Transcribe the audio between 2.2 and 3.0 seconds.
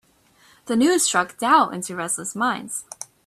minds.